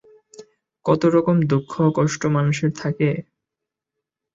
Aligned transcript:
কত 0.85 1.01
রকম 1.15 1.35
দুঃখ-কষ্ট 1.51 2.21
মানুষের 2.35 2.71
থাকে। 2.75 3.09